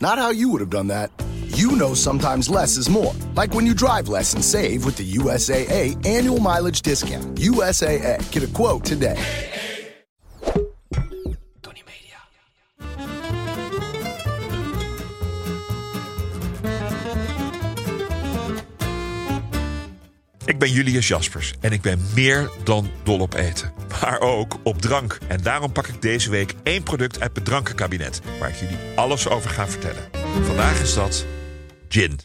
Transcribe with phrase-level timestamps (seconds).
[0.00, 1.10] not how you would have done that.
[1.48, 3.14] You know sometimes less is more.
[3.34, 7.36] Like when you drive less and save with the USAA annual mileage discount.
[7.36, 9.49] USAA, get a quote today.
[20.50, 23.72] Ik ben Julius Jaspers en ik ben meer dan dol op eten.
[24.00, 25.18] Maar ook op drank.
[25.28, 28.20] En daarom pak ik deze week één product uit mijn drankenkabinet...
[28.40, 30.08] waar ik jullie alles over ga vertellen.
[30.42, 31.26] Vandaag is dat
[31.88, 32.20] gin.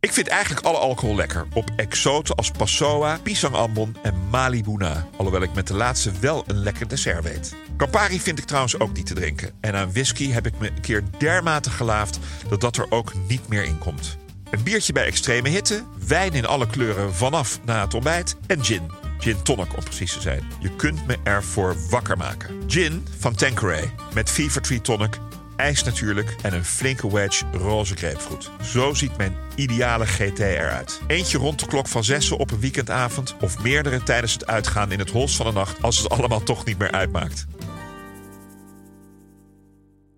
[0.00, 1.46] Ik vind eigenlijk alle alcohol lekker.
[1.54, 5.08] Op exoten als Passoa, Pisang Ambon en Malibu na.
[5.16, 7.54] Alhoewel ik met de laatste wel een lekker dessert weet.
[7.76, 9.52] Campari vind ik trouwens ook niet te drinken.
[9.60, 12.18] En aan whisky heb ik me een keer dermate gelaafd...
[12.48, 14.16] dat dat er ook niet meer in komt.
[14.50, 18.90] Een biertje bij extreme hitte, wijn in alle kleuren vanaf na het ontbijt en gin.
[19.18, 20.42] Gin tonic om precies te zijn.
[20.60, 22.62] Je kunt me ervoor wakker maken.
[22.66, 25.18] Gin van Tanqueray met Fever Tree tonic,
[25.56, 28.50] ijs natuurlijk en een flinke wedge roze grapefruit.
[28.62, 31.00] Zo ziet mijn ideale GT eruit.
[31.06, 34.98] Eentje rond de klok van zessen op een weekendavond of meerdere tijdens het uitgaan in
[34.98, 37.46] het hols van de nacht als het allemaal toch niet meer uitmaakt.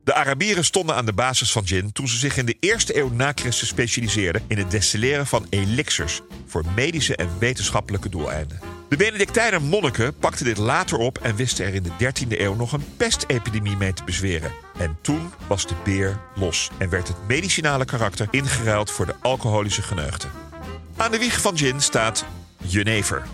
[0.09, 3.11] De Arabieren stonden aan de basis van gin toen ze zich in de eerste eeuw
[3.11, 8.61] na Christus specialiseerden in het destilleren van elixirs voor medische en wetenschappelijke doeleinden.
[8.89, 12.73] De Benedictijner monniken pakten dit later op en wisten er in de 13e eeuw nog
[12.73, 14.53] een pestepidemie mee te bezweren.
[14.79, 19.83] En toen was de beer los en werd het medicinale karakter ingeruild voor de alcoholische
[19.83, 20.31] geneugten.
[20.97, 22.25] Aan de wieg van gin staat
[22.57, 23.27] jenever.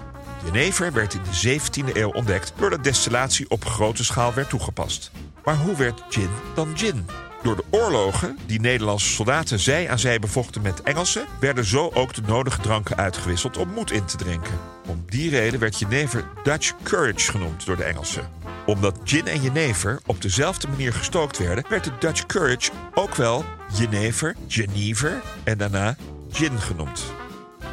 [0.45, 5.11] Jenever werd in de 17e eeuw ontdekt doordat destillatie op grote schaal werd toegepast.
[5.45, 7.07] Maar hoe werd gin dan gin?
[7.43, 12.15] Door de oorlogen die Nederlandse soldaten zij aan zij bevochten met Engelsen, werden zo ook
[12.15, 14.59] de nodige dranken uitgewisseld om moed in te drinken.
[14.87, 18.29] Om die reden werd jenever Dutch Courage genoemd door de Engelsen.
[18.67, 23.45] Omdat gin en jenever op dezelfde manier gestookt werden, werd de Dutch Courage ook wel
[23.73, 25.97] jenever, genever en daarna
[26.33, 27.05] gin genoemd.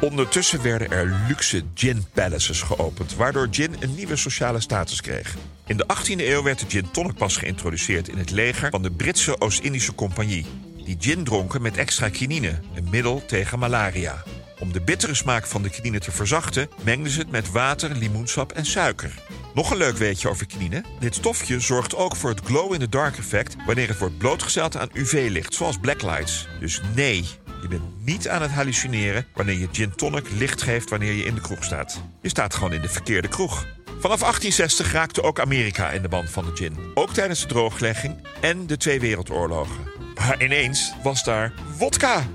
[0.00, 5.34] Ondertussen werden er luxe gin palaces geopend, waardoor gin een nieuwe sociale status kreeg.
[5.66, 8.90] In de 18e eeuw werd de gin tonic pas geïntroduceerd in het leger van de
[8.90, 10.46] Britse Oost-Indische Compagnie.
[10.84, 14.22] Die gin dronken met extra quinine, een middel tegen malaria.
[14.58, 18.52] Om de bittere smaak van de quinine te verzachten, mengden ze het met water, limoensap
[18.52, 19.14] en suiker.
[19.54, 20.84] Nog een leuk weetje over quinine.
[21.00, 25.78] Dit stofje zorgt ook voor het glow-in-the-dark effect wanneer het wordt blootgesteld aan UV-licht, zoals
[25.78, 26.48] blacklights.
[26.60, 27.24] Dus nee,
[27.62, 31.34] je bent niet aan het hallucineren wanneer je gin tonic licht geeft wanneer je in
[31.34, 32.02] de kroeg staat.
[32.22, 33.66] Je staat gewoon in de verkeerde kroeg.
[34.02, 36.90] Vanaf 1860 raakte ook Amerika in de band van de gin.
[36.94, 39.76] Ook tijdens de drooglegging en de twee wereldoorlogen.
[40.14, 42.26] Maar ineens was daar wodka.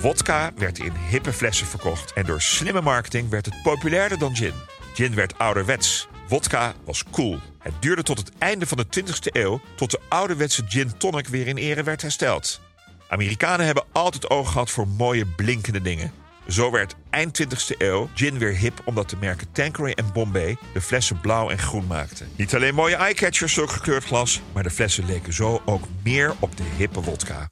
[0.00, 4.52] Wodka werd in hippe flessen verkocht en door slimme marketing werd het populairder dan gin.
[4.94, 6.08] Gin werd ouderwets.
[6.28, 7.38] Wodka was cool.
[7.58, 11.46] Het duurde tot het einde van de 20e eeuw tot de ouderwetse gin tonic weer
[11.46, 12.60] in ere werd hersteld.
[13.08, 16.21] Amerikanen hebben altijd oog gehad voor mooie blinkende dingen.
[16.48, 20.80] Zo werd eind 20e eeuw gin weer hip omdat de merken Tanqueray en Bombay de
[20.80, 22.28] flessen blauw en groen maakten.
[22.36, 26.56] Niet alleen mooie eyecatchers, zulk gekleurd glas, maar de flessen leken zo ook meer op
[26.56, 27.48] de hippe wodka.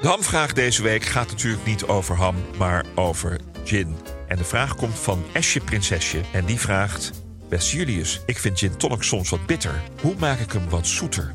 [0.00, 3.96] De hamvraag deze week gaat natuurlijk niet over ham, maar over gin.
[4.28, 7.10] En de vraag komt van Esje Prinsesje en die vraagt...
[7.48, 9.82] Beste Julius, ik vind gin tonic soms wat bitter.
[10.00, 11.34] Hoe maak ik hem wat zoeter?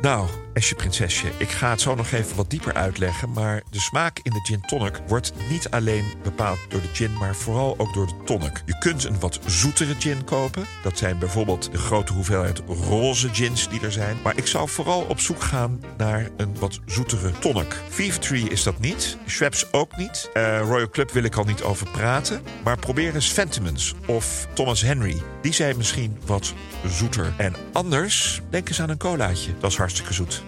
[0.00, 3.32] Nou, Esje Prinsesje, ik ga het zo nog even wat dieper uitleggen...
[3.32, 7.12] maar de smaak in de gin tonic wordt niet alleen bepaald door de gin...
[7.12, 8.62] maar vooral ook door de tonic.
[8.66, 10.66] Je kunt een wat zoetere gin kopen.
[10.82, 14.16] Dat zijn bijvoorbeeld de grote hoeveelheid roze gins die er zijn.
[14.22, 17.76] Maar ik zou vooral op zoek gaan naar een wat zoetere tonic.
[18.20, 20.30] Tree is dat niet, Schweppes ook niet.
[20.32, 22.42] Eh, Royal Club wil ik al niet over praten.
[22.64, 25.22] Maar probeer eens Fentimans of Thomas Henry.
[25.42, 26.54] Die zijn misschien wat
[26.86, 27.34] zoeter.
[27.36, 29.52] En anders, denk eens aan een colaatje.
[29.60, 30.44] Dat is hartstikke zoet.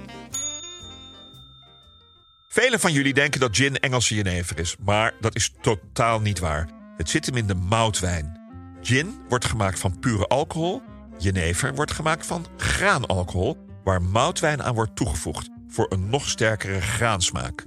[2.49, 6.69] Velen van jullie denken dat gin Engelse jenever is, maar dat is totaal niet waar.
[6.97, 8.41] Het zit hem in de moutwijn.
[8.83, 10.83] Gin wordt gemaakt van pure alcohol,
[11.19, 17.65] jenever wordt gemaakt van graanalcohol, waar moutwijn aan wordt toegevoegd voor een nog sterkere graansmaak.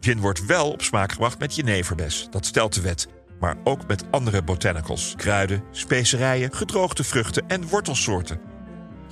[0.00, 3.08] Gin wordt wel op smaak gebracht met jeneverbes, dat stelt de wet.
[3.40, 8.51] maar ook met andere botanicals, kruiden, specerijen, gedroogde vruchten en wortelsoorten.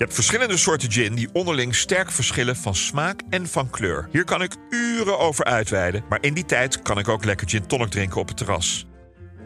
[0.01, 4.09] Je hebt verschillende soorten gin die onderling sterk verschillen van smaak en van kleur.
[4.13, 7.67] Hier kan ik uren over uitweiden, maar in die tijd kan ik ook lekker gin
[7.67, 8.87] tonic drinken op het terras.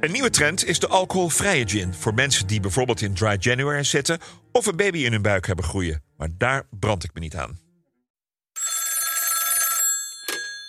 [0.01, 4.19] Een nieuwe trend is de alcoholvrije gin voor mensen die bijvoorbeeld in dry January zitten
[4.53, 6.05] of een baby in hun buik hebben groeien.
[6.17, 7.59] Maar daar brand ik me niet aan.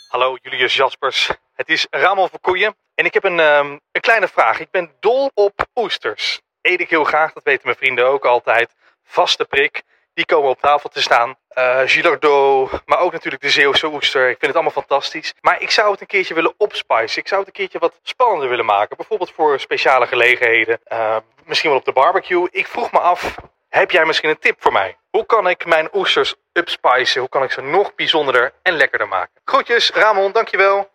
[0.08, 4.60] Hallo Julius Jaspers, het is Ramon Verkoeien en ik heb een, ehm, een kleine vraag.
[4.60, 6.42] Ik ben dol op oesters.
[6.62, 8.74] Eet ik heel graag, dat weten mijn vrienden ook altijd.
[9.06, 11.36] Vaste prik, die komen op tafel te staan.
[11.58, 14.22] Uh, maar ook natuurlijk de Zeeuwse oester.
[14.22, 15.34] Ik vind het allemaal fantastisch.
[15.42, 17.22] Maar ik zou het een keertje willen opspicen.
[17.22, 18.98] Ik zou het een keertje wat spannender willen maken.
[18.98, 20.80] Bijvoorbeeld voor speciale gelegenheden.
[20.92, 22.48] Uh, misschien wel op de barbecue.
[22.52, 23.36] Ik vroeg me af,
[23.70, 24.98] heb jij misschien een tip voor mij?
[25.10, 27.20] Hoe kan ik mijn oesters upspicen?
[27.20, 29.42] Hoe kan ik ze nog bijzonderder en lekkerder maken?
[29.46, 30.90] Groetjes, Ramon, dankjewel.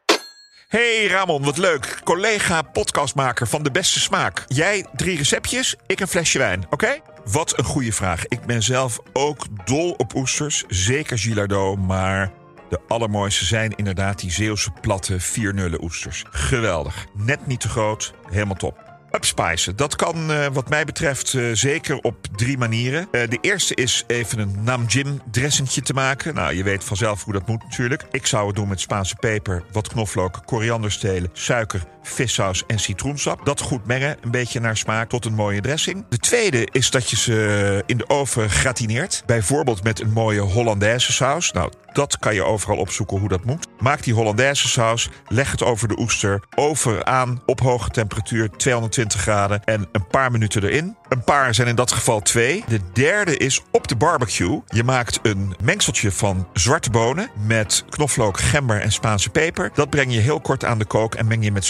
[0.69, 2.01] Hey Ramon, wat leuk.
[2.05, 4.45] Collega podcastmaker van De Beste Smaak.
[4.47, 7.01] Jij drie receptjes, ik een flesje wijn, oké?
[7.25, 8.27] Wat een goede vraag.
[8.27, 10.65] Ik ben zelf ook dol op oesters.
[10.69, 12.33] Zeker Gilardo, maar
[12.69, 16.25] de allermooiste zijn inderdaad die Zeeuwse platte 4 oesters.
[16.31, 17.07] Geweldig.
[17.15, 18.89] Net niet te groot, helemaal top.
[19.13, 23.09] Upspicen, dat kan uh, wat mij betreft uh, zeker op drie manieren.
[23.13, 26.35] Uh, de eerste is even een namjim dressingje te maken.
[26.35, 28.05] Nou, je weet vanzelf hoe dat moet natuurlijk.
[28.11, 33.45] Ik zou het doen met Spaanse peper, wat knoflook, korianderstelen, suiker, vissaus en citroensap.
[33.45, 36.05] Dat goed mengen, een beetje naar smaak tot een mooie dressing.
[36.09, 39.23] De tweede is dat je ze in de oven gratineert.
[39.27, 41.53] Bijvoorbeeld met een mooie Hollandaise saus.
[41.53, 43.67] Nou, dat kan je overal opzoeken hoe dat moet.
[43.79, 49.21] Maak die Hollandaise saus, leg het over de oester, over aan op hoge temperatuur 220
[49.21, 50.97] graden en een paar minuten erin.
[51.09, 52.65] Een paar zijn in dat geval twee.
[52.69, 54.63] De derde is op de barbecue.
[54.67, 59.71] Je maakt een mengseltje van zwarte bonen met knoflook, gember en Spaanse peper.
[59.75, 61.65] Dat breng je heel kort aan de kook en meng je met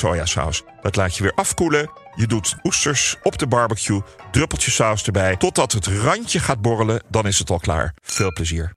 [0.83, 1.91] Dat laat je weer afkoelen.
[2.15, 4.01] Je doet oesters op de barbecue,
[4.31, 7.03] druppeltje saus erbij, totdat het randje gaat borrelen.
[7.09, 7.95] Dan is het al klaar.
[8.03, 8.73] Veel plezier.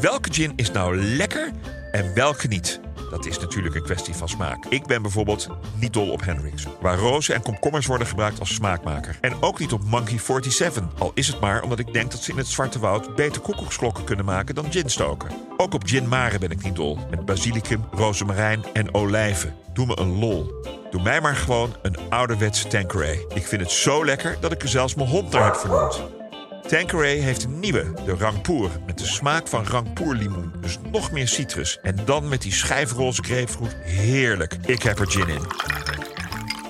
[0.00, 1.50] Welke gin is nou lekker
[1.92, 2.80] en welke niet?
[3.16, 4.64] Dat is natuurlijk een kwestie van smaak.
[4.68, 9.18] Ik ben bijvoorbeeld niet dol op Hendrix, waar rozen en komkommers worden gebruikt als smaakmaker.
[9.20, 12.30] En ook niet op Monkey 47, al is het maar omdat ik denk dat ze
[12.30, 15.30] in het Zwarte Woud beter koekoeksklokken kunnen maken dan gin stoken.
[15.56, 19.54] Ook op gin mare ben ik niet dol, met basilicum, rozemarijn en olijven.
[19.72, 20.52] Doe me een lol.
[20.90, 23.26] Doe mij maar gewoon een ouderwetse Tanqueray.
[23.34, 26.02] Ik vind het zo lekker dat ik er zelfs mijn hond naar heb vernoemd.
[26.66, 30.52] Tanqueray heeft een nieuwe, de Rangpour, met de smaak van Rangpour limoen.
[30.60, 31.78] Dus nog meer citrus.
[31.82, 33.76] En dan met die schijfroze grapefruit.
[33.84, 34.56] Heerlijk.
[34.66, 35.42] Ik heb er gin in.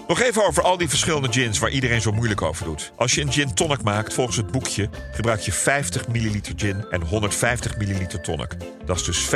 [0.09, 2.93] Nog even over al die verschillende gins waar iedereen zo moeilijk over doet.
[2.97, 7.03] Als je een gin tonic maakt volgens het boekje, gebruik je 50 ml gin en
[7.03, 8.57] 150 ml tonic.
[8.85, 9.29] Dat is dus 75%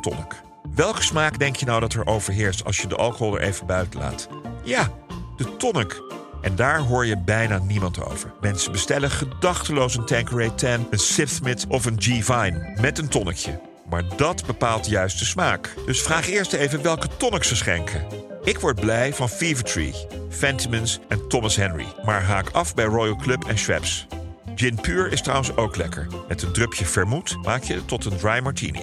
[0.00, 0.42] tonic.
[0.74, 4.00] Welke smaak denk je nou dat er overheerst als je de alcohol er even buiten
[4.00, 4.28] laat?
[4.64, 4.90] Ja,
[5.36, 6.02] de tonic.
[6.40, 8.32] En daar hoor je bijna niemand over.
[8.40, 13.60] Mensen bestellen gedachteloos een Tanqueray 10, een Sipsmith of een G-Vine met een tonnetje.
[13.88, 15.74] Maar dat bepaalt juist de smaak.
[15.86, 18.04] Dus vraag eerst even welke tonic ze schenken.
[18.44, 19.94] Ik word blij van Fevertree,
[20.28, 21.86] Fentimans en Thomas Henry.
[22.04, 24.06] Maar haak af bij Royal Club en Schweppes.
[24.54, 26.06] Gin puur is trouwens ook lekker.
[26.28, 28.82] Met een drupje vermoed maak je het tot een dry martini.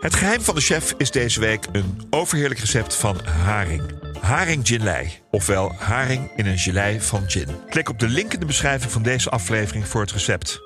[0.00, 3.82] Het geheim van de chef is deze week een overheerlijk recept van haring.
[4.20, 7.48] Haring Ginlei, ofwel haring in een gelei van gin.
[7.68, 10.60] Klik op de link in de beschrijving van deze aflevering voor het recept.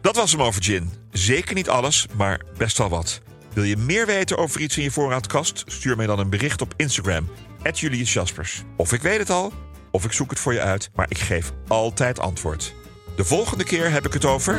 [0.00, 0.90] Dat was hem over gin.
[1.10, 3.20] Zeker niet alles, maar best wel wat.
[3.52, 5.64] Wil je meer weten over iets in je voorraadkast?
[5.66, 7.28] Stuur mij dan een bericht op Instagram,
[7.72, 8.62] Julius Jaspers.
[8.76, 9.52] Of ik weet het al,
[9.90, 12.74] of ik zoek het voor je uit, maar ik geef altijd antwoord.
[13.16, 14.58] De volgende keer heb ik het over...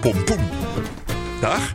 [0.00, 0.48] Pompoen.
[1.40, 1.74] Dag.